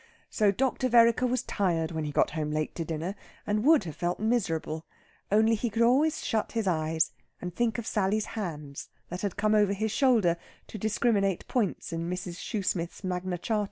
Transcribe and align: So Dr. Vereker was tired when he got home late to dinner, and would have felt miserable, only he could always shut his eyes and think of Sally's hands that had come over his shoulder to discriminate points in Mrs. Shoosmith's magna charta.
So 0.31 0.51
Dr. 0.51 0.89
Vereker 0.89 1.27
was 1.29 1.43
tired 1.43 1.91
when 1.91 2.05
he 2.05 2.11
got 2.11 2.31
home 2.31 2.49
late 2.49 2.73
to 2.73 2.83
dinner, 2.83 3.13
and 3.45 3.63
would 3.63 3.83
have 3.83 3.95
felt 3.95 4.19
miserable, 4.19 4.83
only 5.31 5.53
he 5.53 5.69
could 5.69 5.83
always 5.83 6.25
shut 6.25 6.53
his 6.53 6.65
eyes 6.65 7.11
and 7.39 7.55
think 7.55 7.77
of 7.77 7.85
Sally's 7.85 8.25
hands 8.33 8.89
that 9.09 9.21
had 9.21 9.37
come 9.37 9.53
over 9.53 9.73
his 9.73 9.91
shoulder 9.91 10.37
to 10.69 10.79
discriminate 10.79 11.47
points 11.47 11.93
in 11.93 12.09
Mrs. 12.09 12.37
Shoosmith's 12.39 13.03
magna 13.03 13.37
charta. 13.37 13.59